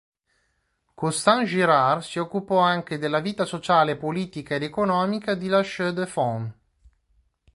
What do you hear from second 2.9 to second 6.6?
della vita sociale politica ed economica di La Chaux-de-Fonds.